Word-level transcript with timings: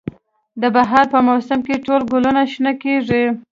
د 0.61 0.63
بهار 0.75 1.05
په 1.13 1.19
موسم 1.27 1.59
کې 1.65 1.83
ټول 1.85 2.01
ګلونه 2.11 2.41
شنه 2.51 2.71
کیږي 2.83 3.23